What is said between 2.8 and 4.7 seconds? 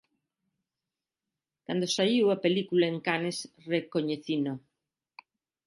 en Cannes recoñecino.